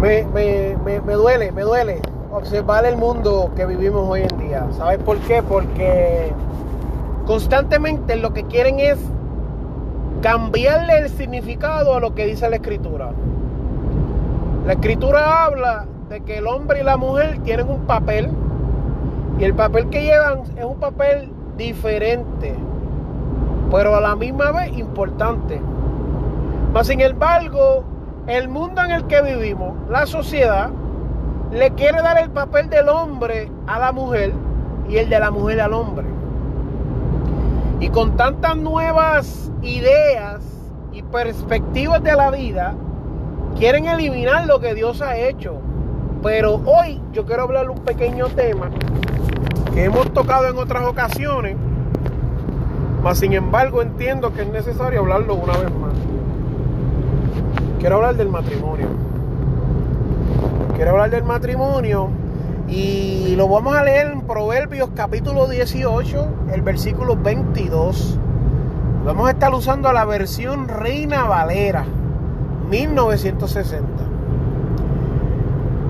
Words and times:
Me, 0.00 0.24
duele, 1.14 1.52
me 1.52 1.62
duele 1.62 2.00
observar 2.32 2.86
el 2.86 2.96
mundo 2.96 3.50
que 3.54 3.66
vivimos 3.66 4.08
hoy 4.08 4.22
en 4.22 4.38
día. 4.38 4.66
¿Sabes 4.76 4.98
por 4.98 5.18
qué? 5.18 5.42
Porque 5.42 6.32
constantemente 7.26 8.16
lo 8.16 8.32
que 8.32 8.44
quieren 8.44 8.80
es 8.80 8.98
cambiarle 10.22 10.98
el 10.98 11.10
significado 11.10 11.94
a 11.94 12.00
lo 12.00 12.14
que 12.14 12.26
dice 12.26 12.48
la 12.48 12.56
escritura. 12.56 13.10
La 14.66 14.72
escritura 14.72 15.44
habla 15.44 15.86
de 16.08 16.20
que 16.22 16.38
el 16.38 16.46
hombre 16.46 16.80
y 16.80 16.84
la 16.84 16.96
mujer 16.96 17.38
tienen 17.42 17.68
un 17.68 17.80
papel 17.80 18.30
y 19.38 19.44
el 19.44 19.54
papel 19.54 19.88
que 19.88 20.02
llevan 20.02 20.42
es 20.56 20.64
un 20.64 20.78
papel 20.78 21.30
diferente, 21.56 22.54
pero 23.70 23.94
a 23.96 24.00
la 24.00 24.16
misma 24.16 24.52
vez 24.52 24.76
importante. 24.76 25.60
Mas 26.72 26.86
sin 26.86 27.00
embargo, 27.00 27.84
el 28.30 28.48
mundo 28.48 28.82
en 28.82 28.92
el 28.92 29.06
que 29.06 29.22
vivimos, 29.22 29.74
la 29.88 30.06
sociedad, 30.06 30.70
le 31.52 31.70
quiere 31.72 32.00
dar 32.00 32.18
el 32.18 32.30
papel 32.30 32.70
del 32.70 32.88
hombre 32.88 33.50
a 33.66 33.78
la 33.78 33.92
mujer 33.92 34.32
y 34.88 34.98
el 34.98 35.08
de 35.08 35.18
la 35.18 35.30
mujer 35.30 35.60
al 35.60 35.72
hombre. 35.72 36.06
Y 37.80 37.88
con 37.88 38.16
tantas 38.16 38.56
nuevas 38.56 39.50
ideas 39.62 40.42
y 40.92 41.02
perspectivas 41.02 42.02
de 42.02 42.12
la 42.14 42.30
vida, 42.30 42.74
quieren 43.56 43.86
eliminar 43.86 44.46
lo 44.46 44.60
que 44.60 44.74
Dios 44.74 45.02
ha 45.02 45.16
hecho. 45.16 45.60
Pero 46.22 46.60
hoy 46.66 47.00
yo 47.12 47.24
quiero 47.24 47.44
hablar 47.44 47.70
un 47.70 47.78
pequeño 47.78 48.28
tema 48.28 48.70
que 49.72 49.84
hemos 49.84 50.12
tocado 50.12 50.48
en 50.48 50.56
otras 50.58 50.84
ocasiones, 50.84 51.56
mas 53.02 53.18
sin 53.18 53.32
embargo 53.32 53.80
entiendo 53.80 54.32
que 54.32 54.42
es 54.42 54.48
necesario 54.48 55.00
hablarlo 55.00 55.34
una 55.34 55.56
vez 55.56 55.70
más. 55.74 55.89
Quiero 57.80 57.96
hablar 57.96 58.14
del 58.14 58.28
matrimonio. 58.28 58.88
Quiero 60.76 60.90
hablar 60.90 61.08
del 61.08 61.24
matrimonio 61.24 62.10
y 62.68 63.34
lo 63.36 63.48
vamos 63.48 63.74
a 63.74 63.82
leer 63.82 64.08
en 64.08 64.20
Proverbios 64.20 64.90
capítulo 64.94 65.46
18, 65.46 66.28
el 66.52 66.60
versículo 66.60 67.16
22. 67.16 68.18
Vamos 69.06 69.28
a 69.28 69.30
estar 69.30 69.54
usando 69.54 69.90
la 69.94 70.04
versión 70.04 70.68
Reina 70.68 71.24
Valera, 71.24 71.86
1960. 72.68 73.86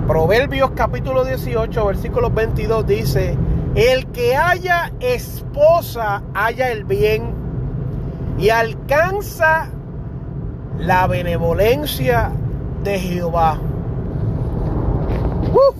Proverbios 0.07 0.71
capítulo 0.77 1.25
18, 1.25 1.87
versículo 1.87 2.31
22 2.31 2.87
dice, 2.87 3.37
el 3.75 4.07
que 4.13 4.37
haya 4.37 4.93
esposa 5.01 6.23
haya 6.35 6.71
el 6.71 6.85
bien 6.85 7.35
y 8.39 8.51
alcanza 8.51 9.71
la 10.81 11.07
benevolencia 11.07 12.31
de 12.83 12.99
Jehová. 12.99 13.59
Uf, 15.53 15.77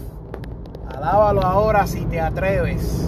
alábalo 0.95 1.43
ahora 1.43 1.87
si 1.87 2.05
te 2.05 2.21
atreves. 2.21 3.07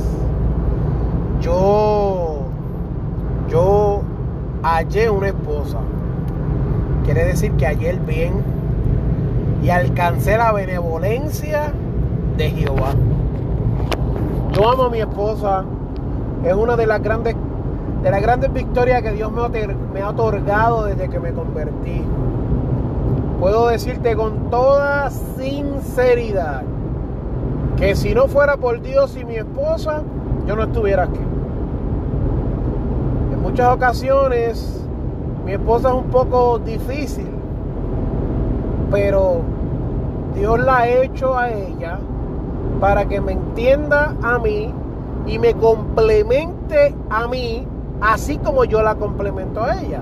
Yo, 1.42 2.44
yo 3.48 4.00
hallé 4.62 5.10
una 5.10 5.28
esposa. 5.28 5.78
Quiere 7.04 7.24
decir 7.26 7.52
que 7.52 7.66
hallé 7.66 7.90
el 7.90 8.00
bien 8.00 8.42
y 9.62 9.68
alcancé 9.68 10.38
la 10.38 10.52
benevolencia 10.52 11.72
de 12.38 12.50
Jehová. 12.50 12.94
Yo 14.52 14.70
amo 14.70 14.84
a 14.84 14.90
mi 14.90 15.00
esposa. 15.00 15.64
Es 16.42 16.54
una 16.54 16.74
de 16.76 16.86
las 16.86 17.02
grandes 17.02 17.36
de 18.02 18.10
las 18.10 18.20
grandes 18.20 18.52
victorias 18.52 19.02
que 19.02 19.12
Dios 19.12 19.30
me 19.32 20.00
ha 20.00 20.08
otorgado 20.08 20.84
desde 20.84 21.08
que 21.08 21.20
me 21.20 21.32
convertí. 21.32 22.02
Puedo 23.38 23.68
decirte 23.68 24.16
con 24.16 24.50
toda 24.50 25.10
sinceridad 25.10 26.62
que 27.76 27.94
si 27.94 28.14
no 28.14 28.26
fuera 28.26 28.56
por 28.56 28.80
Dios 28.82 29.16
y 29.16 29.24
mi 29.24 29.36
esposa, 29.36 30.02
yo 30.46 30.56
no 30.56 30.64
estuviera 30.64 31.04
aquí. 31.04 31.20
En 33.32 33.40
muchas 33.40 33.72
ocasiones 33.72 34.84
mi 35.44 35.52
esposa 35.52 35.88
es 35.88 35.94
un 35.94 36.04
poco 36.04 36.58
difícil, 36.58 37.26
pero 38.90 39.42
Dios 40.34 40.60
la 40.60 40.78
ha 40.78 40.88
hecho 40.88 41.36
a 41.36 41.50
ella 41.50 41.98
para 42.80 43.04
que 43.06 43.20
me 43.20 43.32
entienda 43.32 44.14
a 44.22 44.38
mí 44.38 44.72
y 45.26 45.38
me 45.38 45.54
complemente 45.54 46.94
a 47.10 47.26
mí 47.26 47.66
así 48.02 48.36
como 48.38 48.64
yo 48.64 48.82
la 48.82 48.96
complemento 48.96 49.62
a 49.62 49.80
ella. 49.80 50.00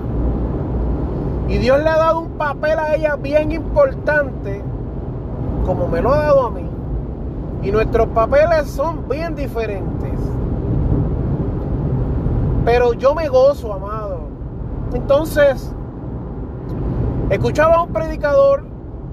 Y 1.47 1.57
Dios 1.57 1.79
le 1.79 1.89
ha 1.89 1.97
dado 1.97 2.21
un 2.21 2.31
papel 2.31 2.79
a 2.79 2.95
ella 2.95 3.15
bien 3.15 3.51
importante, 3.51 4.61
como 5.65 5.87
me 5.87 6.01
lo 6.01 6.11
ha 6.11 6.17
dado 6.17 6.47
a 6.47 6.51
mí. 6.51 6.67
Y 7.61 7.71
nuestros 7.71 8.07
papeles 8.09 8.69
son 8.69 9.07
bien 9.07 9.35
diferentes. 9.35 10.13
Pero 12.65 12.93
yo 12.93 13.13
me 13.13 13.27
gozo, 13.27 13.73
amado. 13.73 14.21
Entonces, 14.93 15.71
escuchaba 17.29 17.75
a 17.75 17.83
un 17.83 17.93
predicador 17.93 18.63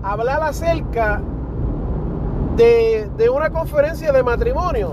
hablar 0.03 0.43
acerca 0.43 1.20
de, 2.56 3.10
de 3.16 3.28
una 3.28 3.50
conferencia 3.50 4.12
de 4.12 4.22
matrimonios. 4.22 4.93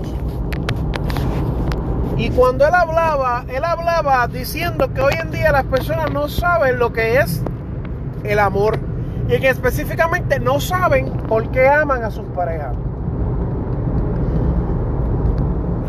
Y 2.16 2.30
cuando 2.30 2.66
él 2.66 2.74
hablaba, 2.74 3.44
él 3.48 3.62
hablaba 3.64 4.26
diciendo 4.26 4.92
que 4.92 5.02
hoy 5.02 5.14
en 5.20 5.30
día 5.30 5.52
las 5.52 5.64
personas 5.64 6.10
no 6.12 6.28
saben 6.28 6.78
lo 6.78 6.92
que 6.92 7.18
es 7.18 7.42
el 8.24 8.38
amor. 8.38 8.78
Y 9.28 9.38
que 9.40 9.48
específicamente 9.48 10.38
no 10.38 10.60
saben 10.60 11.10
por 11.28 11.50
qué 11.50 11.68
aman 11.68 12.04
a 12.04 12.10
sus 12.10 12.24
parejas. 12.26 12.74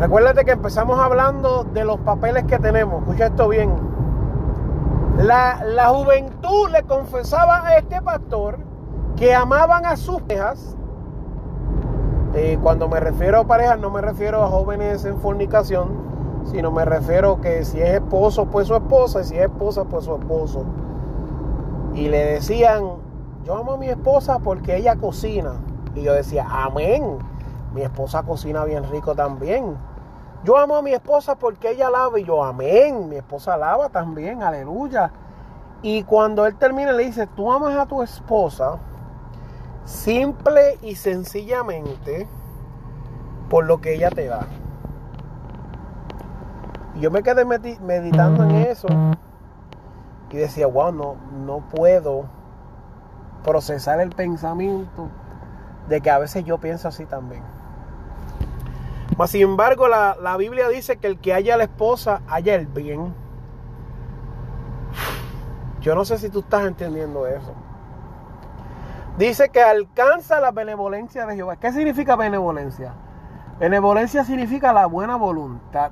Recuérdate 0.00 0.44
que 0.44 0.52
empezamos 0.52 0.98
hablando 1.00 1.64
de 1.64 1.84
los 1.84 1.98
papeles 2.00 2.44
que 2.44 2.58
tenemos. 2.58 3.02
Escucha 3.02 3.26
esto 3.26 3.48
bien. 3.48 3.72
La, 5.18 5.64
la 5.64 5.88
juventud 5.88 6.68
le 6.70 6.82
confesaba 6.82 7.66
a 7.66 7.78
este 7.78 8.02
pastor 8.02 8.58
que 9.16 9.34
amaban 9.34 9.86
a 9.86 9.96
sus 9.96 10.20
parejas. 10.22 10.76
Eh, 12.34 12.58
cuando 12.62 12.88
me 12.88 13.00
refiero 13.00 13.40
a 13.40 13.44
parejas, 13.46 13.78
no 13.78 13.90
me 13.90 14.00
refiero 14.00 14.42
a 14.44 14.48
jóvenes 14.48 15.04
en 15.04 15.18
fornicación, 15.18 16.07
sino 16.44 16.70
me 16.70 16.84
refiero 16.84 17.40
que 17.40 17.64
si 17.64 17.80
es 17.80 17.94
esposo, 17.94 18.46
pues 18.46 18.68
su 18.68 18.74
esposa, 18.74 19.20
y 19.20 19.24
si 19.24 19.36
es 19.36 19.44
esposa, 19.44 19.84
pues 19.84 20.04
su 20.04 20.14
esposo. 20.14 20.64
Y 21.94 22.08
le 22.08 22.24
decían, 22.24 22.84
yo 23.44 23.56
amo 23.56 23.72
a 23.72 23.76
mi 23.76 23.88
esposa 23.88 24.38
porque 24.38 24.76
ella 24.76 24.96
cocina. 24.96 25.54
Y 25.94 26.02
yo 26.02 26.12
decía, 26.12 26.46
amén, 26.50 27.18
mi 27.74 27.82
esposa 27.82 28.22
cocina 28.22 28.64
bien 28.64 28.88
rico 28.90 29.14
también. 29.14 29.76
Yo 30.44 30.56
amo 30.56 30.76
a 30.76 30.82
mi 30.82 30.92
esposa 30.92 31.34
porque 31.34 31.70
ella 31.70 31.90
lava 31.90 32.18
y 32.18 32.24
yo, 32.24 32.44
amén, 32.44 33.08
mi 33.08 33.16
esposa 33.16 33.56
lava 33.56 33.88
también, 33.88 34.42
aleluya. 34.42 35.10
Y 35.82 36.04
cuando 36.04 36.46
él 36.46 36.56
termina 36.56 36.92
le 36.92 37.04
dice, 37.04 37.26
tú 37.26 37.50
amas 37.52 37.76
a 37.76 37.86
tu 37.86 38.02
esposa 38.02 38.78
simple 39.84 40.78
y 40.82 40.96
sencillamente 40.96 42.28
por 43.48 43.64
lo 43.64 43.80
que 43.80 43.94
ella 43.94 44.10
te 44.10 44.26
da 44.26 44.46
yo 47.00 47.10
me 47.10 47.22
quedé 47.22 47.44
meditando 47.44 48.44
en 48.44 48.50
eso 48.56 48.88
y 50.30 50.36
decía, 50.36 50.66
wow, 50.66 50.92
no, 50.92 51.16
no 51.46 51.60
puedo 51.68 52.26
procesar 53.44 54.00
el 54.00 54.10
pensamiento 54.10 55.08
de 55.88 56.00
que 56.00 56.10
a 56.10 56.18
veces 56.18 56.44
yo 56.44 56.58
pienso 56.58 56.88
así 56.88 57.06
también. 57.06 57.42
Mas 59.16 59.30
sin 59.30 59.42
embargo, 59.42 59.88
la, 59.88 60.16
la 60.20 60.36
Biblia 60.36 60.68
dice 60.68 60.98
que 60.98 61.06
el 61.06 61.18
que 61.18 61.32
haya 61.32 61.56
la 61.56 61.64
esposa 61.64 62.20
haya 62.28 62.54
el 62.54 62.66
bien. 62.66 63.14
Yo 65.80 65.94
no 65.94 66.04
sé 66.04 66.18
si 66.18 66.28
tú 66.28 66.40
estás 66.40 66.66
entendiendo 66.66 67.26
eso. 67.26 67.54
Dice 69.16 69.48
que 69.48 69.60
alcanza 69.60 70.40
la 70.40 70.52
benevolencia 70.52 71.26
de 71.26 71.34
Jehová. 71.34 71.56
¿Qué 71.56 71.72
significa 71.72 72.14
benevolencia? 72.14 72.92
Benevolencia 73.58 74.24
significa 74.24 74.72
la 74.72 74.86
buena 74.86 75.16
voluntad. 75.16 75.90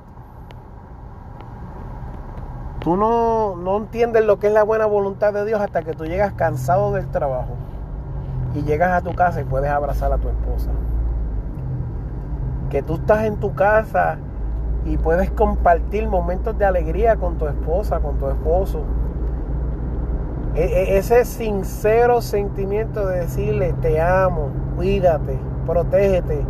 Tú 2.87 2.97
no, 2.97 3.56
no 3.56 3.79
entiendes 3.79 4.25
lo 4.25 4.38
que 4.38 4.47
es 4.47 4.53
la 4.53 4.62
buena 4.62 4.87
voluntad 4.87 5.33
de 5.33 5.44
Dios 5.44 5.61
hasta 5.61 5.83
que 5.83 5.93
tú 5.93 6.05
llegas 6.05 6.35
cansado 6.35 6.93
del 6.93 7.09
trabajo 7.09 7.56
y 8.55 8.62
llegas 8.62 8.93
a 8.93 9.00
tu 9.00 9.12
casa 9.12 9.41
y 9.41 9.44
puedes 9.44 9.69
abrazar 9.69 10.12
a 10.12 10.19
tu 10.19 10.29
esposa. 10.29 10.71
Que 12.71 12.85
tú 12.85 12.94
estás 12.94 13.25
en 13.25 13.38
tu 13.38 13.56
casa 13.56 14.19
y 14.85 14.99
puedes 14.99 15.33
compartir 15.33 16.06
momentos 16.06 16.56
de 16.56 16.65
alegría 16.65 17.17
con 17.17 17.38
tu 17.38 17.49
esposa, 17.49 17.99
con 17.99 18.19
tu 18.19 18.29
esposo. 18.29 18.83
E, 20.55 20.62
e, 20.62 20.99
ese 20.99 21.25
sincero 21.25 22.23
sentimiento 22.23 23.05
de 23.09 23.19
decirle 23.19 23.73
te 23.83 24.00
amo, 24.00 24.50
cuídate, 24.77 25.41
protégete. 25.67 26.47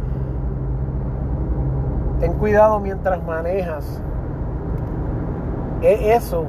Ten 2.20 2.34
cuidado 2.34 2.78
mientras 2.78 3.24
manejas. 3.24 4.02
E, 5.86 6.14
eso, 6.14 6.44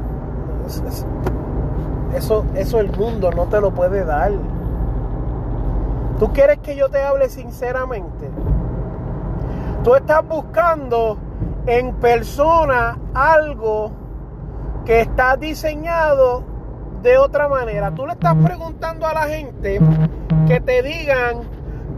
eso, 2.15 2.43
eso 2.55 2.79
el 2.79 2.91
mundo 2.97 3.29
no 3.29 3.45
te 3.45 3.61
lo 3.61 3.69
puede 3.69 4.03
dar. 4.03 4.31
¿Tú 6.17 6.33
quieres 6.33 6.57
que 6.57 6.75
yo 6.75 6.89
te 6.89 7.03
hable 7.03 7.29
sinceramente? 7.29 8.31
Tú 9.83 9.93
estás 9.93 10.27
buscando 10.27 11.19
en 11.67 11.93
persona 11.97 12.97
algo 13.13 13.91
que 14.85 15.01
está 15.01 15.37
diseñado 15.37 16.43
de 17.03 17.19
otra 17.19 17.47
manera. 17.47 17.91
Tú 17.91 18.07
le 18.07 18.13
estás 18.13 18.35
preguntando 18.43 19.05
a 19.05 19.13
la 19.13 19.27
gente 19.27 19.79
que 20.47 20.59
te 20.61 20.81
digan 20.81 21.41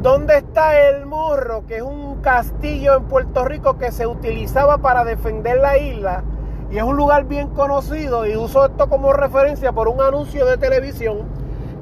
dónde 0.02 0.40
está 0.40 0.78
el 0.90 1.06
morro, 1.06 1.66
que 1.66 1.78
es 1.78 1.84
un 1.84 2.18
castillo 2.18 2.98
en 2.98 3.06
Puerto 3.06 3.46
Rico 3.46 3.78
que 3.78 3.94
se 3.94 4.06
utilizaba 4.06 4.80
para 4.80 5.06
defender 5.06 5.62
la 5.62 5.78
isla 5.78 6.26
y 6.72 6.78
es 6.78 6.84
un 6.84 6.98
lugar 6.98 7.26
bien 7.26 7.50
conocido 7.50 8.26
y 8.28 8.36
uso 8.36 8.66
esto 8.66 8.90
como 8.90 9.14
referencia 9.14 9.72
por 9.72 9.88
un 9.88 10.02
anuncio 10.02 10.46
de 10.46 10.58
televisión 10.58 11.28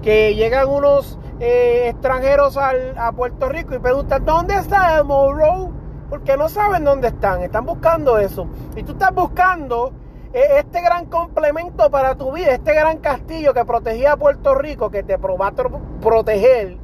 que 0.02 0.36
llegan 0.36 0.70
unos 0.70 1.20
eh, 1.40 1.90
extranjeros 1.90 2.58
a 2.58 3.12
Puerto 3.12 3.50
Rico 3.50 3.76
y 3.76 3.80
preguntan 3.80 4.24
¿dónde 4.26 4.56
está 4.56 4.98
el 4.98 5.06
morro? 5.06 5.72
porque 6.10 6.38
no 6.38 6.50
saben 6.50 6.84
dónde 6.84 7.10
están, 7.10 7.42
están 7.44 7.66
buscando 7.66 8.18
eso. 8.18 8.48
Y 8.76 8.84
tú 8.84 8.94
estás 8.94 9.14
buscando 9.14 9.92
eh, 10.34 10.60
este 10.60 10.82
gran 10.82 11.06
complemento 11.06 11.90
para 11.90 12.16
tu 12.16 12.32
vida, 12.32 12.52
este 12.52 12.74
gran 12.74 13.00
castillo 13.00 13.54
que 13.54 13.66
protegía 13.66 14.14
a 14.14 14.18
Puerto 14.18 14.56
Rico, 14.56 14.90
que 14.90 15.04
te 15.04 15.18
va 15.18 15.48
a 15.48 15.54
proteger, 16.02 16.78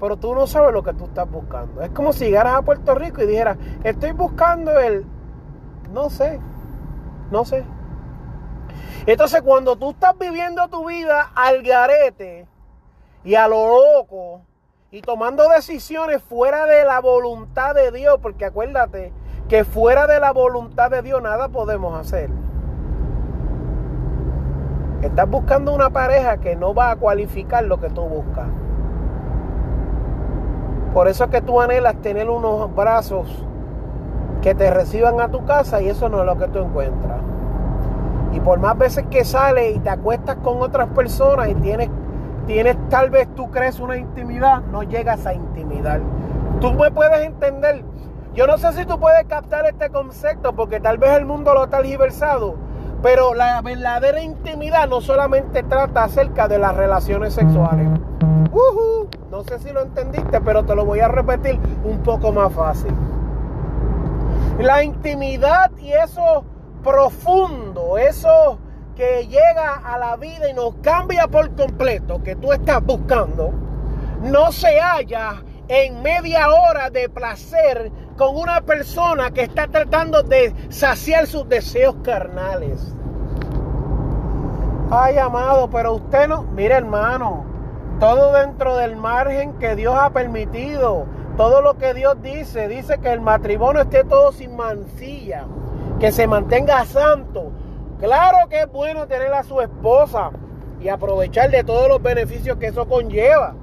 pero 0.00 0.16
tú 0.16 0.34
no 0.34 0.46
sabes 0.46 0.72
lo 0.72 0.82
que 0.82 0.94
tú 0.94 1.04
estás 1.04 1.30
buscando. 1.30 1.82
Es 1.82 1.90
como 1.90 2.12
si 2.12 2.26
llegaras 2.26 2.56
a 2.56 2.62
Puerto 2.62 2.94
Rico 2.94 3.22
y 3.22 3.26
dijeras, 3.26 3.58
estoy 3.84 4.12
buscando 4.12 4.78
el, 4.78 5.04
no 5.92 6.08
sé, 6.10 6.40
no 7.32 7.44
sé. 7.44 7.64
Entonces 9.06 9.42
cuando 9.42 9.74
tú 9.76 9.90
estás 9.90 10.16
viviendo 10.18 10.68
tu 10.68 10.86
vida 10.86 11.32
al 11.34 11.62
garete 11.62 12.46
y 13.24 13.34
a 13.34 13.48
lo 13.48 13.66
loco, 13.68 14.42
y 14.90 15.00
tomando 15.00 15.48
decisiones 15.48 16.22
fuera 16.22 16.66
de 16.66 16.84
la 16.84 17.00
voluntad 17.00 17.74
de 17.74 17.90
Dios, 17.90 18.18
porque 18.20 18.44
acuérdate 18.44 19.12
que 19.48 19.64
fuera 19.64 20.06
de 20.06 20.20
la 20.20 20.32
voluntad 20.32 20.90
de 20.90 21.00
Dios 21.00 21.22
nada 21.22 21.48
podemos 21.48 21.98
hacer. 21.98 22.30
Estás 25.00 25.28
buscando 25.28 25.74
una 25.74 25.90
pareja 25.90 26.36
que 26.36 26.54
no 26.54 26.74
va 26.74 26.90
a 26.90 26.96
cualificar 26.96 27.64
lo 27.64 27.80
que 27.80 27.88
tú 27.88 28.02
buscas. 28.02 28.46
Por 30.92 31.08
eso 31.08 31.24
es 31.24 31.30
que 31.30 31.40
tú 31.40 31.60
anhelas 31.60 31.96
tener 32.02 32.28
unos 32.28 32.72
brazos 32.74 33.46
que 34.42 34.54
te 34.54 34.70
reciban 34.70 35.20
a 35.20 35.28
tu 35.28 35.44
casa 35.46 35.80
y 35.80 35.88
eso 35.88 36.08
no 36.08 36.20
es 36.20 36.26
lo 36.26 36.36
que 36.36 36.48
tú 36.48 36.58
encuentras. 36.58 37.20
Y 38.32 38.40
por 38.40 38.58
más 38.58 38.76
veces 38.76 39.04
que 39.10 39.24
sales 39.24 39.76
y 39.76 39.78
te 39.78 39.90
acuestas 39.90 40.36
con 40.42 40.60
otras 40.60 40.88
personas 40.88 41.48
y 41.48 41.54
tienes 41.54 41.88
tienes 42.46 42.76
tal 42.88 43.10
vez 43.10 43.28
tú 43.34 43.50
crees 43.50 43.78
una 43.78 43.96
intimidad, 43.96 44.62
no 44.70 44.82
llegas 44.82 45.26
a 45.26 45.34
intimidar. 45.34 46.00
Tú 46.60 46.72
me 46.74 46.90
puedes 46.90 47.24
entender. 47.24 47.84
Yo 48.34 48.46
no 48.46 48.58
sé 48.58 48.72
si 48.72 48.84
tú 48.84 48.98
puedes 48.98 49.24
captar 49.24 49.66
este 49.66 49.90
concepto 49.90 50.54
porque 50.54 50.80
tal 50.80 50.98
vez 50.98 51.10
el 51.16 51.24
mundo 51.24 51.54
lo 51.54 51.62
ha 51.62 51.66
tergiversado, 51.68 52.56
pero 53.02 53.34
la 53.34 53.60
verdadera 53.60 54.22
intimidad 54.22 54.88
no 54.88 55.00
solamente 55.00 55.62
trata 55.62 56.04
acerca 56.04 56.48
de 56.48 56.58
las 56.58 56.74
relaciones 56.74 57.34
sexuales. 57.34 57.88
no 59.30 59.42
sé 59.44 59.58
si 59.58 59.72
lo 59.72 59.82
entendiste, 59.82 60.40
pero 60.40 60.64
te 60.64 60.74
lo 60.74 60.84
voy 60.84 61.00
a 61.00 61.08
repetir 61.08 61.58
un 61.84 61.98
poco 61.98 62.32
más 62.32 62.52
fácil. 62.52 62.92
La 64.58 64.82
intimidad 64.82 65.70
y 65.78 65.92
eso 65.92 66.44
profundo, 66.82 67.98
eso 67.98 68.58
que 68.94 69.26
llega 69.26 69.74
a 69.84 69.98
la 69.98 70.16
vida 70.16 70.50
y 70.50 70.54
nos 70.54 70.74
cambia 70.82 71.26
por 71.26 71.54
completo, 71.54 72.22
que 72.22 72.36
tú 72.36 72.52
estás 72.52 72.82
buscando, 72.84 73.52
no 74.22 74.52
se 74.52 74.78
halla 74.80 75.42
en 75.68 76.02
media 76.02 76.50
hora 76.50 76.90
de 76.90 77.08
placer 77.08 77.90
con 78.16 78.36
una 78.36 78.60
persona 78.60 79.30
que 79.30 79.42
está 79.42 79.66
tratando 79.68 80.22
de 80.22 80.54
saciar 80.68 81.26
sus 81.26 81.48
deseos 81.48 81.96
carnales. 82.02 82.94
Ay, 84.90 85.16
amado, 85.16 85.70
pero 85.70 85.94
usted 85.94 86.28
no, 86.28 86.42
mire 86.42 86.74
hermano, 86.74 87.46
todo 87.98 88.34
dentro 88.34 88.76
del 88.76 88.96
margen 88.96 89.54
que 89.54 89.74
Dios 89.74 89.94
ha 89.98 90.10
permitido, 90.10 91.06
todo 91.36 91.62
lo 91.62 91.78
que 91.78 91.94
Dios 91.94 92.20
dice, 92.22 92.68
dice 92.68 92.98
que 92.98 93.12
el 93.12 93.20
matrimonio 93.20 93.82
esté 93.82 94.04
todo 94.04 94.32
sin 94.32 94.56
mancilla, 94.56 95.46
que 95.98 96.12
se 96.12 96.26
mantenga 96.26 96.84
santo, 96.84 97.52
Claro 98.02 98.48
que 98.48 98.62
es 98.62 98.72
bueno 98.72 99.06
tener 99.06 99.32
a 99.32 99.44
su 99.44 99.60
esposa 99.60 100.32
y 100.80 100.88
aprovechar 100.88 101.52
de 101.52 101.62
todos 101.62 101.86
los 101.86 102.02
beneficios 102.02 102.58
que 102.58 102.66
eso 102.66 102.88
conlleva. 102.88 103.54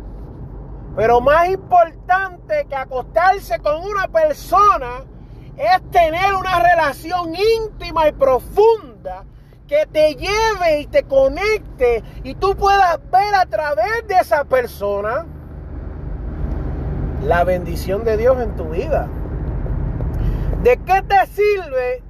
Pero 0.96 1.20
más 1.20 1.50
importante 1.50 2.66
que 2.70 2.76
acostarse 2.76 3.60
con 3.60 3.84
una 3.84 4.08
persona 4.08 5.04
es 5.58 5.92
tener 5.92 6.34
una 6.36 6.58
relación 6.58 7.36
íntima 7.36 8.08
y 8.08 8.14
profunda 8.14 9.26
que 9.68 9.86
te 9.88 10.16
lleve 10.16 10.80
y 10.80 10.88
te 10.88 11.04
conecte 11.04 12.02
y 12.24 12.34
tú 12.36 12.56
puedas 12.56 12.98
ver 13.12 13.36
a 13.36 13.46
través 13.46 14.08
de 14.08 14.16
esa 14.16 14.46
persona 14.46 15.26
la 17.24 17.44
bendición 17.44 18.04
de 18.04 18.18
Dios 18.18 18.42
en 18.42 18.56
tu 18.56 18.70
vida. 18.70 19.08
¿De 20.64 20.78
qué 20.78 21.02
te 21.02 21.26
sirve 21.28 22.04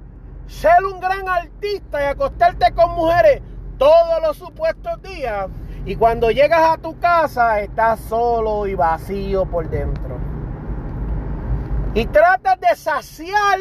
ser 0.46 0.84
un 0.84 1.00
gran 1.00 1.28
artista 1.28 2.02
y 2.02 2.06
acostarte 2.06 2.72
con 2.72 2.90
mujeres 2.92 3.40
todos 3.78 4.20
los 4.22 4.36
supuestos 4.36 5.00
días 5.02 5.48
y 5.86 5.96
cuando 5.96 6.30
llegas 6.30 6.74
a 6.74 6.76
tu 6.76 6.98
casa 6.98 7.60
estás 7.60 8.00
solo 8.00 8.66
y 8.66 8.74
vacío 8.74 9.46
por 9.46 9.68
dentro. 9.70 10.18
Y 11.94 12.06
tratas 12.06 12.60
de 12.60 12.76
saciar 12.76 13.58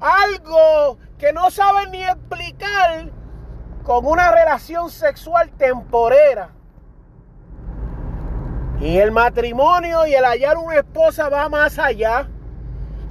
algo 0.00 0.98
que 1.18 1.32
no 1.32 1.50
sabes 1.50 1.88
ni 1.90 2.02
explicar 2.02 3.10
con 3.82 4.04
una 4.04 4.30
relación 4.30 4.90
sexual 4.90 5.50
temporera. 5.56 6.50
Y 8.80 8.98
el 8.98 9.10
matrimonio 9.10 10.06
y 10.06 10.14
el 10.14 10.24
hallar 10.24 10.58
una 10.58 10.76
esposa 10.76 11.28
va 11.28 11.48
más 11.48 11.78
allá. 11.78 12.28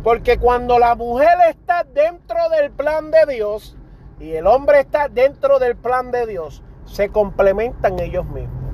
Porque 0.04 0.38
cuando 0.38 0.78
la 0.78 0.96
mujer 0.96 1.38
está 1.50 1.84
dentro 1.84 2.38
del 2.50 2.72
plan 2.72 3.10
de 3.10 3.26
Dios 3.34 3.76
y 4.20 4.34
el 4.34 4.46
hombre 4.46 4.82
está 4.82 5.10
dentro 5.10 5.58
del 5.58 5.76
plan 5.76 6.12
de 6.12 6.28
Dios, 6.28 6.62
se 6.86 7.10
complementan 7.10 8.00
ellos 8.00 8.26
mismos. 8.26 8.66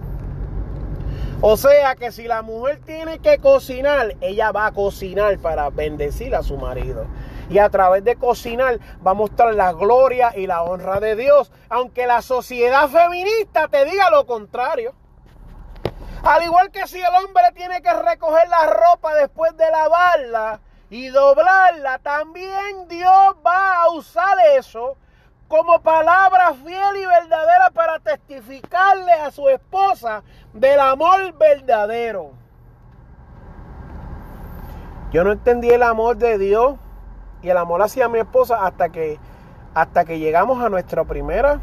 O 1.44 1.58
sea 1.58 1.96
que 1.96 2.12
si 2.12 2.28
la 2.28 2.44
mujer 2.44 2.82
tiene 2.86 3.18
que 3.20 3.40
cocinar, 3.40 4.16
ella 4.22 4.52
va 4.52 4.68
a 4.68 4.72
cocinar 4.74 5.40
para 5.40 5.72
bendecir 5.72 6.36
a 6.36 6.44
su 6.44 6.58
marido. 6.58 7.08
Y 7.50 7.58
a 7.58 7.70
través 7.70 8.04
de 8.04 8.16
cocinar 8.16 8.80
va 9.06 9.12
a 9.12 9.16
mostrar 9.16 9.56
la 9.56 9.74
gloria 9.74 10.34
y 10.38 10.46
la 10.46 10.62
honra 10.62 11.00
de 11.00 11.16
Dios. 11.16 11.52
Aunque 11.70 12.06
la 12.06 12.22
sociedad 12.22 12.90
feminista 12.90 13.70
te 13.70 13.86
diga 13.86 14.12
lo 14.12 14.28
contrario. 14.28 14.94
Al 16.24 16.44
igual 16.44 16.72
que 16.72 16.88
si 16.88 17.00
el 17.00 17.14
hombre 17.24 17.44
tiene 17.56 17.82
que 17.82 17.94
recoger 17.94 18.48
la 18.48 18.68
ropa 18.68 19.14
después 19.16 19.56
de 19.58 19.70
lavarla, 19.72 20.60
y 20.92 21.08
doblarla, 21.08 22.00
también 22.00 22.88
Dios 22.90 23.36
va 23.46 23.84
a 23.84 23.90
usar 23.92 24.38
eso 24.58 24.98
como 25.48 25.80
palabra 25.82 26.54
fiel 26.54 26.98
y 26.98 27.06
verdadera 27.06 27.72
para 27.74 28.00
testificarle 28.00 29.14
a 29.14 29.32
su 29.32 29.48
esposa 29.48 30.22
del 30.54 30.82
amor 30.82 31.34
verdadero. 31.38 32.32
Yo 35.12 35.24
no 35.24 35.32
entendí 35.32 35.70
el 35.70 35.84
amor 35.84 36.18
de 36.18 36.38
Dios 36.38 36.76
y 37.42 37.50
el 37.50 37.58
amor 37.58 37.82
hacia 37.82 38.10
mi 38.10 38.20
esposa 38.20 38.66
hasta 38.66 38.90
que, 38.90 39.18
hasta 39.74 40.04
que 40.04 40.20
llegamos 40.20 40.62
a 40.62 40.68
nuestra 40.68 41.06
primera 41.06 41.62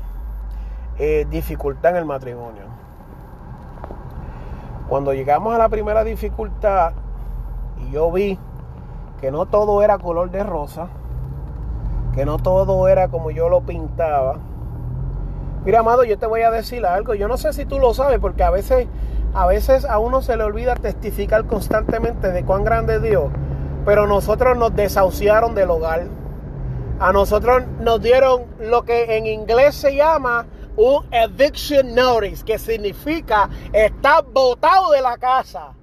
eh, 0.98 1.26
dificultad 1.28 1.90
en 1.90 1.96
el 1.98 2.04
matrimonio. 2.06 2.64
Cuando 4.88 5.12
llegamos 5.12 5.54
a 5.54 5.58
la 5.58 5.68
primera 5.68 6.04
dificultad 6.04 6.92
y 7.78 7.92
yo 7.92 8.10
vi 8.10 8.38
que 9.20 9.30
no 9.30 9.46
todo 9.46 9.82
era 9.82 9.98
color 9.98 10.30
de 10.30 10.42
rosa, 10.42 10.88
que 12.14 12.24
no 12.24 12.38
todo 12.38 12.88
era 12.88 13.08
como 13.08 13.30
yo 13.30 13.48
lo 13.48 13.60
pintaba, 13.60 14.36
Mira, 15.64 15.80
amado, 15.80 16.04
yo 16.04 16.18
te 16.18 16.26
voy 16.26 16.42
a 16.42 16.50
decir 16.50 16.86
algo. 16.86 17.14
Yo 17.14 17.28
no 17.28 17.36
sé 17.36 17.52
si 17.52 17.66
tú 17.66 17.78
lo 17.78 17.92
sabes, 17.92 18.18
porque 18.20 18.42
a 18.42 18.50
veces, 18.50 18.86
a 19.34 19.46
veces 19.46 19.84
a 19.84 19.98
uno 19.98 20.22
se 20.22 20.36
le 20.36 20.44
olvida 20.44 20.74
testificar 20.76 21.44
constantemente 21.44 22.32
de 22.32 22.44
cuán 22.44 22.64
grande 22.64 22.96
es 22.96 23.02
Dios. 23.02 23.30
Pero 23.84 24.06
nosotros 24.06 24.56
nos 24.56 24.74
desahuciaron 24.74 25.54
del 25.54 25.70
hogar. 25.70 26.04
A 27.00 27.12
nosotros 27.12 27.64
nos 27.80 28.00
dieron 28.00 28.44
lo 28.60 28.84
que 28.84 29.18
en 29.18 29.26
inglés 29.26 29.74
se 29.74 29.94
llama 29.94 30.46
un 30.78 31.04
eviction 31.10 31.92
notice, 31.92 32.44
que 32.44 32.56
significa 32.56 33.50
estar 33.72 34.24
botado 34.24 34.92
de 34.92 35.02
la 35.02 35.18
casa. 35.18 35.74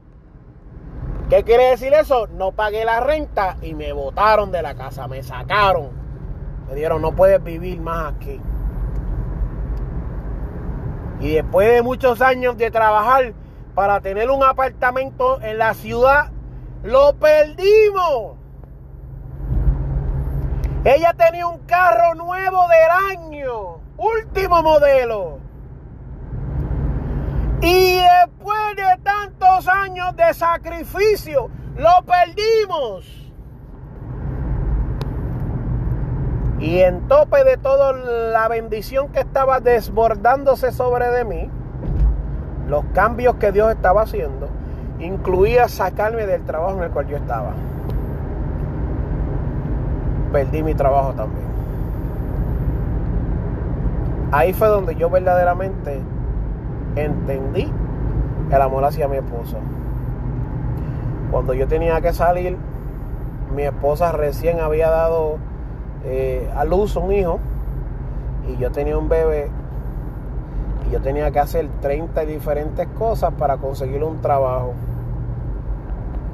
¿Qué 1.29 1.43
quiere 1.43 1.71
decir 1.71 1.93
eso? 1.93 2.27
No 2.27 2.53
pagué 2.53 2.85
la 2.85 3.01
renta 3.01 3.57
y 3.61 3.73
me 3.73 3.91
botaron 3.91 4.51
de 4.51 4.61
la 4.61 4.75
casa, 4.75 5.07
me 5.07 5.21
sacaron. 5.21 5.89
Me 6.67 6.75
dieron, 6.75 7.01
no 7.01 7.11
puedes 7.13 7.43
vivir 7.43 7.81
más 7.81 8.13
aquí. 8.13 8.39
Y 11.19 11.33
después 11.33 11.69
de 11.69 11.81
muchos 11.81 12.21
años 12.21 12.55
de 12.57 12.71
trabajar 12.71 13.33
para 13.73 13.99
tener 13.99 14.29
un 14.29 14.43
apartamento 14.43 15.41
en 15.41 15.57
la 15.57 15.73
ciudad, 15.73 16.31
lo 16.83 17.15
perdimos. 17.15 18.37
Ella 20.85 21.13
tenía 21.13 21.47
un 21.47 21.59
carro 21.65 22.15
nuevo 22.15 22.59
del 22.69 23.17
año, 23.17 23.79
último 23.97 24.61
modelo. 24.61 25.39
Y 27.61 27.95
después 27.95 28.75
de 28.75 29.01
tantos 29.03 29.67
años 29.67 30.15
de 30.15 30.33
sacrificio, 30.33 31.49
lo 31.77 31.89
perdimos. 32.05 33.25
Y 36.59 36.79
en 36.79 37.07
tope 37.07 37.43
de 37.43 37.57
toda 37.57 37.93
la 37.93 38.47
bendición 38.47 39.09
que 39.09 39.19
estaba 39.19 39.59
desbordándose 39.59 40.71
sobre 40.71 41.09
de 41.09 41.25
mí, 41.25 41.49
los 42.67 42.85
cambios 42.93 43.35
que 43.35 43.51
Dios 43.51 43.71
estaba 43.71 44.03
haciendo, 44.03 44.47
incluía 44.99 45.67
sacarme 45.67 46.25
del 46.25 46.43
trabajo 46.43 46.77
en 46.77 46.83
el 46.83 46.91
cual 46.91 47.07
yo 47.07 47.17
estaba. 47.17 47.51
Perdí 50.31 50.63
mi 50.63 50.73
trabajo 50.73 51.13
también. 51.13 51.44
Ahí 54.35 54.51
fue 54.51 54.67
donde 54.67 54.95
yo 54.97 55.09
verdaderamente 55.09 56.01
entendí 56.97 57.71
el 58.51 58.61
amor 58.61 58.83
hacia 58.83 59.07
mi 59.07 59.15
esposo. 59.15 59.55
Cuando 61.31 61.53
yo 61.53 61.69
tenía 61.69 62.01
que 62.01 62.11
salir, 62.11 62.57
mi 63.55 63.63
esposa 63.63 64.11
recién 64.11 64.59
había 64.59 64.89
dado 64.89 65.37
eh, 66.03 66.51
a 66.53 66.65
luz 66.65 66.97
un 66.97 67.13
hijo 67.13 67.39
y 68.49 68.57
yo 68.57 68.73
tenía 68.73 68.97
un 68.97 69.07
bebé 69.07 69.49
y 70.85 70.91
yo 70.91 70.99
tenía 70.99 71.31
que 71.31 71.39
hacer 71.39 71.69
30 71.79 72.25
diferentes 72.25 72.89
cosas 72.89 73.33
para 73.35 73.55
conseguir 73.55 74.03
un 74.03 74.19
trabajo. 74.19 74.73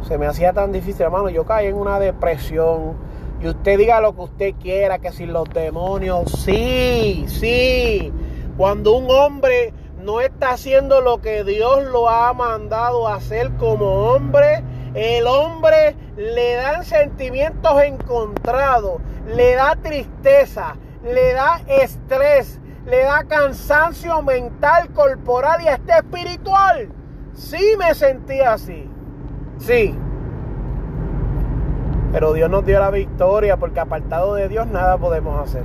Se 0.07 0.17
me 0.17 0.25
hacía 0.25 0.53
tan 0.53 0.71
difícil, 0.71 1.03
hermano, 1.03 1.29
yo 1.29 1.45
caí 1.45 1.67
en 1.67 1.75
una 1.75 1.99
depresión. 1.99 2.95
Y 3.41 3.47
usted 3.47 3.77
diga 3.79 4.01
lo 4.01 4.15
que 4.15 4.21
usted 4.21 4.53
quiera, 4.61 4.99
que 4.99 5.11
si 5.11 5.25
los 5.25 5.49
demonios, 5.49 6.31
sí, 6.31 7.25
sí. 7.27 8.13
Cuando 8.55 8.97
un 8.97 9.09
hombre 9.09 9.73
no 9.97 10.21
está 10.21 10.51
haciendo 10.51 11.01
lo 11.01 11.21
que 11.21 11.43
Dios 11.43 11.85
lo 11.85 12.07
ha 12.07 12.33
mandado 12.33 13.07
a 13.07 13.15
hacer 13.15 13.51
como 13.57 13.85
hombre, 13.85 14.63
el 14.93 15.25
hombre 15.25 15.95
le 16.17 16.53
dan 16.53 16.85
sentimientos 16.85 17.81
encontrados, 17.81 19.01
le 19.25 19.55
da 19.55 19.75
tristeza, 19.75 20.75
le 21.03 21.33
da 21.33 21.61
estrés, 21.67 22.59
le 22.85 23.03
da 23.03 23.23
cansancio 23.23 24.21
mental, 24.21 24.89
corporal 24.93 25.63
y 25.63 25.67
hasta 25.67 25.99
espiritual. 25.99 26.89
Sí 27.33 27.75
me 27.79 27.95
sentía 27.95 28.53
así. 28.53 28.87
Sí. 29.57 29.95
Pero 32.11 32.33
Dios 32.33 32.49
nos 32.49 32.65
dio 32.65 32.79
la 32.79 32.91
victoria 32.91 33.57
porque 33.57 33.79
apartado 33.79 34.35
de 34.35 34.49
Dios 34.49 34.67
nada 34.67 34.97
podemos 34.97 35.39
hacer 35.39 35.63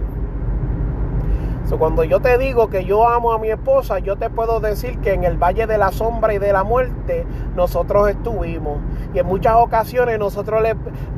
cuando 1.78 2.04
yo 2.04 2.20
te 2.20 2.38
digo 2.38 2.68
que 2.68 2.84
yo 2.84 3.08
amo 3.08 3.32
a 3.32 3.38
mi 3.38 3.50
esposa, 3.50 3.98
yo 3.98 4.16
te 4.16 4.30
puedo 4.30 4.60
decir 4.60 4.98
que 5.00 5.12
en 5.12 5.24
el 5.24 5.36
valle 5.36 5.66
de 5.66 5.78
la 5.78 5.90
sombra 5.90 6.32
y 6.32 6.38
de 6.38 6.52
la 6.52 6.64
muerte 6.64 7.26
nosotros 7.54 8.08
estuvimos. 8.08 8.78
Y 9.12 9.18
en 9.18 9.26
muchas 9.26 9.56
ocasiones 9.56 10.18
nosotros 10.18 10.62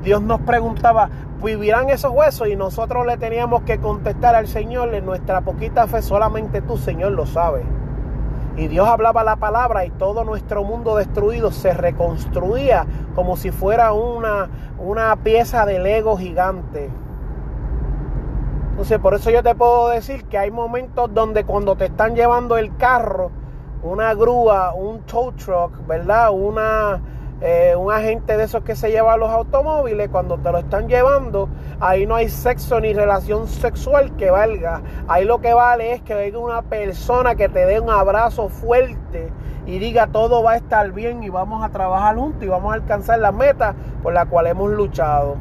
Dios 0.02 0.22
nos 0.22 0.40
preguntaba, 0.40 1.10
¿vivirán 1.42 1.90
esos 1.90 2.12
huesos? 2.12 2.48
Y 2.48 2.56
nosotros 2.56 3.06
le 3.06 3.16
teníamos 3.18 3.62
que 3.62 3.78
contestar 3.78 4.34
al 4.34 4.48
Señor, 4.48 4.94
en 4.94 5.04
nuestra 5.04 5.42
poquita 5.42 5.86
fe 5.86 6.02
solamente 6.02 6.62
tú, 6.62 6.76
Señor, 6.76 7.12
lo 7.12 7.26
sabes. 7.26 7.64
Y 8.56 8.66
Dios 8.66 8.88
hablaba 8.88 9.22
la 9.22 9.36
palabra 9.36 9.84
y 9.84 9.90
todo 9.90 10.24
nuestro 10.24 10.64
mundo 10.64 10.96
destruido 10.96 11.52
se 11.52 11.74
reconstruía 11.74 12.86
como 13.18 13.36
si 13.36 13.50
fuera 13.50 13.92
una, 13.94 14.48
una 14.78 15.16
pieza 15.16 15.66
de 15.66 15.80
Lego 15.80 16.16
gigante. 16.16 16.88
Entonces, 18.70 19.00
por 19.00 19.14
eso 19.14 19.30
yo 19.30 19.42
te 19.42 19.56
puedo 19.56 19.88
decir 19.88 20.26
que 20.26 20.38
hay 20.38 20.52
momentos 20.52 21.12
donde 21.12 21.42
cuando 21.42 21.74
te 21.74 21.86
están 21.86 22.14
llevando 22.14 22.56
el 22.56 22.76
carro, 22.76 23.32
una 23.82 24.14
grúa, 24.14 24.72
un 24.72 25.00
tow 25.00 25.32
truck, 25.32 25.84
¿verdad? 25.88 26.30
Una, 26.30 27.02
eh, 27.40 27.74
un 27.76 27.90
agente 27.90 28.36
de 28.36 28.44
esos 28.44 28.62
que 28.62 28.76
se 28.76 28.92
lleva 28.92 29.16
los 29.16 29.30
automóviles, 29.30 30.10
cuando 30.10 30.38
te 30.38 30.52
lo 30.52 30.58
están 30.58 30.86
llevando, 30.86 31.48
ahí 31.80 32.06
no 32.06 32.14
hay 32.14 32.28
sexo 32.28 32.78
ni 32.78 32.92
relación 32.92 33.48
sexual 33.48 34.14
que 34.14 34.30
valga. 34.30 34.80
Ahí 35.08 35.24
lo 35.24 35.40
que 35.40 35.52
vale 35.54 35.94
es 35.94 36.02
que 36.02 36.14
venga 36.14 36.38
una 36.38 36.62
persona 36.62 37.34
que 37.34 37.48
te 37.48 37.66
dé 37.66 37.80
un 37.80 37.90
abrazo 37.90 38.48
fuerte 38.48 39.32
y 39.68 39.78
diga 39.78 40.06
todo 40.06 40.42
va 40.42 40.52
a 40.52 40.56
estar 40.56 40.92
bien 40.92 41.22
y 41.22 41.28
vamos 41.28 41.62
a 41.62 41.68
trabajar 41.68 42.16
juntos 42.16 42.42
y 42.42 42.48
vamos 42.48 42.72
a 42.72 42.76
alcanzar 42.76 43.18
la 43.18 43.32
meta 43.32 43.74
por 44.02 44.14
la 44.14 44.24
cual 44.24 44.46
hemos 44.46 44.70
luchado. 44.70 45.36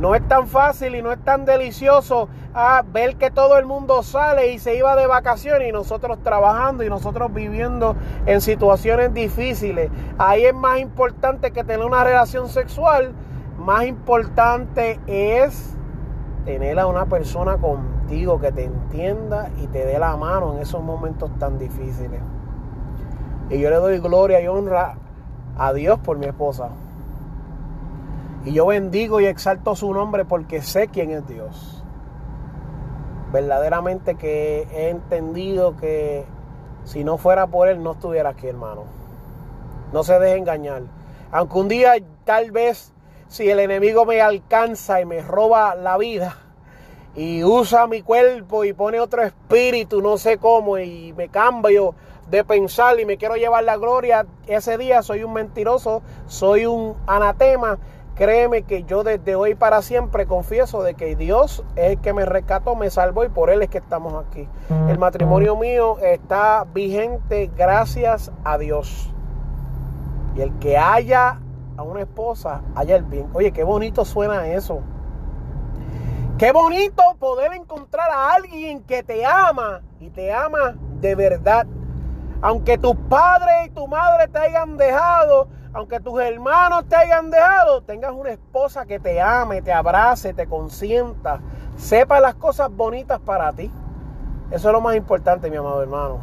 No 0.00 0.16
es 0.16 0.26
tan 0.26 0.48
fácil 0.48 0.96
y 0.96 1.00
no 1.00 1.12
es 1.12 1.18
tan 1.20 1.44
delicioso 1.44 2.28
ah, 2.54 2.82
ver 2.92 3.14
que 3.14 3.30
todo 3.30 3.56
el 3.56 3.64
mundo 3.64 4.02
sale 4.02 4.52
y 4.52 4.58
se 4.58 4.76
iba 4.76 4.96
de 4.96 5.06
vacaciones 5.06 5.68
y 5.68 5.72
nosotros 5.72 6.18
trabajando 6.24 6.82
y 6.82 6.88
nosotros 6.88 7.32
viviendo 7.32 7.94
en 8.26 8.40
situaciones 8.40 9.14
difíciles. 9.14 9.92
Ahí 10.18 10.44
es 10.44 10.54
más 10.54 10.80
importante 10.80 11.52
que 11.52 11.62
tener 11.62 11.86
una 11.86 12.02
relación 12.02 12.48
sexual. 12.48 13.12
Más 13.58 13.84
importante 13.86 14.98
es 15.06 15.76
tener 16.44 16.80
a 16.80 16.88
una 16.88 17.06
persona 17.06 17.58
contigo 17.58 18.40
que 18.40 18.50
te 18.50 18.64
entienda 18.64 19.50
y 19.62 19.68
te 19.68 19.86
dé 19.86 20.00
la 20.00 20.16
mano 20.16 20.54
en 20.54 20.62
esos 20.62 20.82
momentos 20.82 21.30
tan 21.38 21.58
difíciles. 21.58 22.20
Y 23.50 23.58
yo 23.58 23.70
le 23.70 23.76
doy 23.76 23.98
gloria 23.98 24.40
y 24.40 24.48
honra 24.48 24.96
a 25.56 25.72
Dios 25.72 25.98
por 26.00 26.18
mi 26.18 26.26
esposa. 26.26 26.70
Y 28.44 28.52
yo 28.52 28.66
bendigo 28.66 29.20
y 29.20 29.26
exalto 29.26 29.74
su 29.74 29.92
nombre 29.92 30.24
porque 30.24 30.62
sé 30.62 30.88
quién 30.88 31.10
es 31.10 31.26
Dios. 31.26 31.84
Verdaderamente 33.32 34.14
que 34.14 34.66
he 34.72 34.88
entendido 34.90 35.76
que 35.76 36.24
si 36.84 37.04
no 37.04 37.18
fuera 37.18 37.46
por 37.46 37.68
Él 37.68 37.82
no 37.82 37.92
estuviera 37.92 38.30
aquí, 38.30 38.46
hermano. 38.46 38.84
No 39.92 40.04
se 40.04 40.18
deje 40.18 40.36
engañar. 40.36 40.82
Aunque 41.32 41.58
un 41.58 41.68
día 41.68 41.94
tal 42.24 42.50
vez 42.50 42.92
si 43.28 43.50
el 43.50 43.60
enemigo 43.60 44.04
me 44.04 44.20
alcanza 44.20 45.00
y 45.00 45.04
me 45.04 45.20
roba 45.20 45.74
la 45.74 45.98
vida 45.98 46.36
y 47.16 47.42
usa 47.42 47.86
mi 47.86 48.02
cuerpo 48.02 48.64
y 48.64 48.72
pone 48.72 49.00
otro 49.00 49.22
espíritu, 49.22 50.02
no 50.02 50.18
sé 50.18 50.36
cómo, 50.38 50.78
y 50.78 51.14
me 51.16 51.28
cambio 51.28 51.94
de 52.30 52.44
pensar 52.44 52.98
y 52.98 53.04
me 53.04 53.16
quiero 53.16 53.36
llevar 53.36 53.64
la 53.64 53.76
gloria, 53.76 54.26
ese 54.46 54.78
día 54.78 55.02
soy 55.02 55.22
un 55.24 55.32
mentiroso, 55.32 56.02
soy 56.26 56.66
un 56.66 56.96
anatema 57.06 57.78
Créeme 58.16 58.62
que 58.62 58.84
yo 58.84 59.04
desde 59.04 59.36
hoy 59.36 59.54
para 59.54 59.82
siempre 59.82 60.26
confieso 60.26 60.82
de 60.82 60.94
que 60.94 61.14
Dios 61.16 61.62
es 61.76 61.92
el 61.92 62.00
que 62.00 62.14
me 62.14 62.24
rescató, 62.24 62.74
me 62.74 62.88
salvó 62.88 63.24
y 63.24 63.28
por 63.28 63.50
Él 63.50 63.60
es 63.60 63.68
que 63.68 63.76
estamos 63.76 64.24
aquí. 64.26 64.48
El 64.88 64.98
matrimonio 64.98 65.54
mío 65.54 65.98
está 65.98 66.64
vigente 66.72 67.50
gracias 67.54 68.32
a 68.42 68.56
Dios. 68.56 69.12
Y 70.34 70.40
el 70.40 70.58
que 70.60 70.78
haya 70.78 71.40
a 71.76 71.82
una 71.82 72.00
esposa, 72.00 72.62
haya 72.74 72.96
el 72.96 73.04
bien. 73.04 73.28
Oye, 73.34 73.52
qué 73.52 73.64
bonito 73.64 74.06
suena 74.06 74.48
eso. 74.48 74.80
Qué 76.38 76.52
bonito 76.52 77.02
poder 77.18 77.52
encontrar 77.52 78.08
a 78.10 78.32
alguien 78.32 78.82
que 78.82 79.02
te 79.02 79.26
ama 79.26 79.82
y 80.00 80.08
te 80.08 80.32
ama 80.32 80.74
de 81.02 81.14
verdad. 81.14 81.66
Aunque 82.42 82.78
tus 82.78 82.96
padres 83.08 83.66
y 83.66 83.70
tu 83.70 83.86
madre 83.86 84.28
te 84.28 84.38
hayan 84.38 84.76
dejado, 84.76 85.48
aunque 85.72 86.00
tus 86.00 86.20
hermanos 86.20 86.84
te 86.88 86.96
hayan 86.96 87.30
dejado, 87.30 87.82
tengas 87.82 88.12
una 88.12 88.30
esposa 88.30 88.86
que 88.86 88.98
te 88.98 89.20
ame, 89.20 89.62
te 89.62 89.72
abrace, 89.72 90.32
te 90.34 90.46
consienta, 90.46 91.40
sepa 91.76 92.20
las 92.20 92.34
cosas 92.34 92.70
bonitas 92.70 93.20
para 93.20 93.52
ti. 93.52 93.70
Eso 94.50 94.68
es 94.68 94.72
lo 94.72 94.80
más 94.80 94.96
importante, 94.96 95.50
mi 95.50 95.56
amado 95.56 95.82
hermano. 95.82 96.18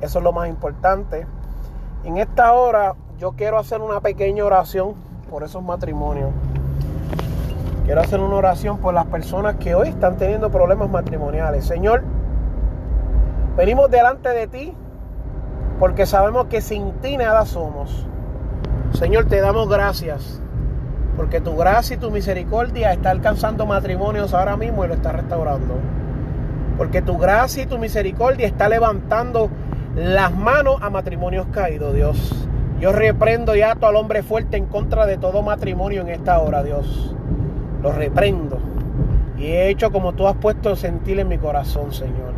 Eso 0.00 0.18
es 0.18 0.24
lo 0.24 0.32
más 0.32 0.48
importante. 0.48 1.26
En 2.04 2.18
esta 2.18 2.52
hora 2.52 2.94
yo 3.18 3.32
quiero 3.32 3.58
hacer 3.58 3.80
una 3.80 4.00
pequeña 4.00 4.44
oración 4.44 4.94
por 5.30 5.42
esos 5.42 5.62
matrimonios. 5.62 6.30
Quiero 7.84 8.00
hacer 8.00 8.20
una 8.20 8.36
oración 8.36 8.78
por 8.78 8.94
las 8.94 9.06
personas 9.06 9.56
que 9.56 9.74
hoy 9.74 9.88
están 9.88 10.16
teniendo 10.16 10.50
problemas 10.50 10.88
matrimoniales. 10.88 11.66
Señor, 11.66 12.02
Venimos 13.56 13.88
delante 13.88 14.30
de 14.30 14.48
ti 14.48 14.74
porque 15.78 16.06
sabemos 16.06 16.46
que 16.46 16.60
sin 16.60 16.92
ti 17.00 17.16
nada 17.16 17.46
somos. 17.46 18.06
Señor, 18.92 19.26
te 19.26 19.40
damos 19.40 19.68
gracias 19.68 20.40
porque 21.16 21.40
tu 21.40 21.56
gracia 21.56 21.94
y 21.94 21.98
tu 21.98 22.10
misericordia 22.10 22.92
está 22.92 23.10
alcanzando 23.10 23.66
matrimonios 23.66 24.34
ahora 24.34 24.56
mismo 24.56 24.84
y 24.84 24.88
lo 24.88 24.94
está 24.94 25.12
restaurando. 25.12 25.74
Porque 26.76 27.02
tu 27.02 27.18
gracia 27.18 27.62
y 27.62 27.66
tu 27.66 27.78
misericordia 27.78 28.46
está 28.46 28.68
levantando 28.68 29.48
las 29.94 30.34
manos 30.34 30.78
a 30.80 30.90
matrimonios 30.90 31.46
caídos, 31.52 31.94
Dios. 31.94 32.48
Yo 32.80 32.92
reprendo 32.92 33.54
y 33.54 33.62
ato 33.62 33.86
al 33.86 33.94
hombre 33.94 34.24
fuerte 34.24 34.56
en 34.56 34.66
contra 34.66 35.06
de 35.06 35.16
todo 35.16 35.42
matrimonio 35.42 36.00
en 36.00 36.08
esta 36.08 36.40
hora, 36.40 36.64
Dios. 36.64 37.14
Lo 37.80 37.92
reprendo. 37.92 38.58
Y 39.38 39.46
he 39.46 39.68
hecho 39.68 39.92
como 39.92 40.14
tú 40.14 40.26
has 40.26 40.36
puesto 40.36 40.74
sentir 40.74 41.20
en 41.20 41.28
mi 41.28 41.38
corazón, 41.38 41.92
Señor. 41.92 42.34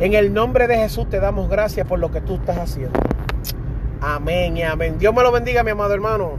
En 0.00 0.14
el 0.14 0.32
nombre 0.32 0.68
de 0.68 0.76
Jesús 0.76 1.08
te 1.10 1.18
damos 1.18 1.48
gracias 1.48 1.84
por 1.86 1.98
lo 1.98 2.12
que 2.12 2.20
tú 2.20 2.36
estás 2.36 2.56
haciendo. 2.58 3.00
Amén 4.00 4.56
y 4.56 4.62
amén. 4.62 4.96
Dios 4.96 5.12
me 5.12 5.22
lo 5.22 5.32
bendiga, 5.32 5.64
mi 5.64 5.72
amado 5.72 5.92
hermano. 5.92 6.38